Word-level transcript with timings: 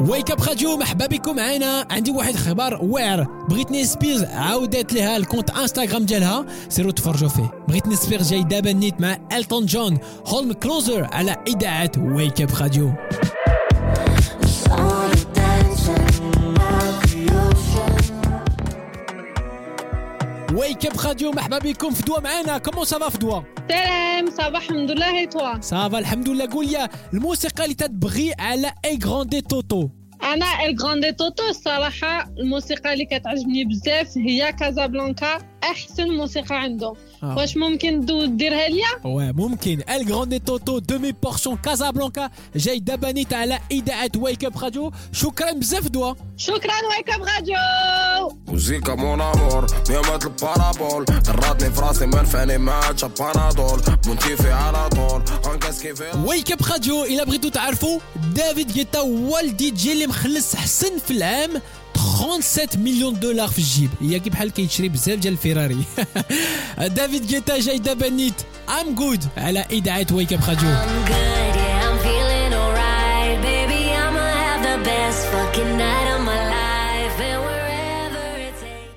Wake 0.00 0.30
Up 0.30 0.42
Radio 0.48 0.76
مرحبا 0.76 1.06
بكم. 1.06 1.36
معنا 1.36 1.86
عندي 1.90 2.10
واحد 2.10 2.36
خبر 2.36 2.78
واعر. 2.82 3.26
بريتني 3.48 3.84
سبيرز 3.84 4.24
عاودت 4.24 4.92
لها 4.92 5.16
ال 5.16 5.21
compte 5.21 5.50
Instagram 5.50 6.04
ديالها. 6.04 6.46
سيروا 6.68 6.92
تفرجوا 6.92 7.28
فيه. 7.28 7.50
بريتني 7.68 7.96
سبيرز 7.96 8.30
جاي 8.30 8.42
دابا 8.42 8.72
نيت 8.72 9.00
مع 9.00 9.18
Elton 9.32 9.66
John 9.66 9.98
Hold 10.26 10.43
Me 10.43 10.52
Closer 10.52 11.08
على 11.12 11.36
إذاعة 11.48 11.90
Wake 11.98 12.42
Up 12.42 12.50
Radio 12.60 12.92
Wake 20.54 20.86
Up 20.86 21.00
Radio 21.06 21.30
مرحبا 21.32 21.58
بكم 21.58 21.90
فدوى 21.90 22.20
معنا 22.20 22.58
comment 22.58 22.84
ça 22.84 22.96
va 22.96 23.08
فدوى 23.08 23.44
سلام 23.68 24.30
ça 24.30 24.46
va 24.46 24.62
الحمد 24.62 24.90
لله 24.90 25.26
toi? 25.26 25.60
Ça 25.60 25.79
va 25.79 25.98
الحمد 25.98 26.28
لله 26.28 26.48
قول 26.52 26.66
لي 26.66 26.88
الموسيقى 27.14 27.64
اللي 27.64 27.74
تتبغي 27.74 28.32
على 28.38 28.72
ElGrandeToto 28.84 29.88
أنا 30.32 30.64
ElGrandeToto 30.66 31.42
الصراحه 31.50 32.30
الموسيقى 32.38 32.92
اللي 32.92 33.04
كتعجبني 33.04 33.64
بزاف 33.64 34.18
هي 34.18 34.52
كازابلانكا 34.52 35.38
أحسن 35.64 36.08
موسيقى 36.08 36.60
عنده 36.62 36.92
آه. 37.22 37.36
واش 37.38 37.56
ممكن 37.56 38.00
ديرها 38.36 38.68
ليا؟ 38.68 38.86
Ouais, 39.02 39.34
ممكن. 39.36 39.82
ElGrandeToto 39.90 40.38
Demi 40.38 41.12
Portion 41.12 41.56
كازابلانكا 41.56 42.30
جاي 42.56 42.78
دابا 42.78 43.12
نيت 43.12 43.32
على 43.32 43.58
اذاعه 43.70 44.10
Wake 44.16 44.44
Up 44.44 44.58
Radio 44.62 44.92
شكرا 45.12 45.52
بزاف 45.52 45.88
دوا. 45.88 46.14
شكرا 46.36 46.72
Wake 46.96 47.10
Up 47.10 47.22
Radio 47.22 47.56
موزيكا 48.48 48.94
mon 48.94 49.20
amour 49.20 49.66
ميومات 49.90 50.24
البارابول. 50.24 51.04
دراتني 51.04 51.70
في 51.70 51.80
راسي 51.80 52.06
ما 52.06 52.22
نفعني 52.22 52.58
ما 52.58 52.72
عادش 52.72 53.04
بانادول 53.04 53.80
منتيفي 54.06 54.50
على 54.52 54.88
Wake 56.24 56.52
Up 56.52 56.62
Radio 56.70 57.04
الا 57.04 57.24
بغيتو 57.24 57.48
تعرفوا 57.48 58.00
David 58.34 58.72
Guetta 58.72 58.98
هو 58.98 59.38
الدي 59.38 59.70
جي 59.70 59.92
اللي 59.92 60.06
مخلص 60.06 60.56
حسن 60.56 60.98
في 60.98 61.10
العام 61.10 61.50
37 61.96 62.84
مليون 62.84 63.20
دولار 63.20 63.48
في 63.48 63.58
الجيب 63.58 63.90
هي 64.00 64.20
كي 64.20 64.30
بحال 64.30 64.50
كيشري 64.52 64.88
بزاف 64.88 65.18
ديال 65.18 65.32
ال 65.32 65.38
Ferrari 65.38 65.78
David 66.78 67.26
Guetta 67.26 67.58
جاي 67.58 67.78
دابا 67.78 68.08
نيت 68.08 68.34
I'm 68.80 68.94
Good 68.94 69.24
على 69.36 69.64
اذاعه 69.70 70.06
Wake 70.12 70.32
Up 70.32 70.40
Radio. 70.48 70.68